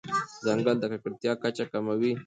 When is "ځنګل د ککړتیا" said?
0.45-1.33